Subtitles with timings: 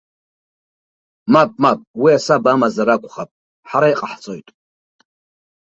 [1.33, 3.29] Мап, мап, уи асаба амазар акәхап
[3.69, 4.47] ҳара иҟаҳҵоит!